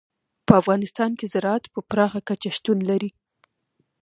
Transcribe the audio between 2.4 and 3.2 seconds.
شتون لري.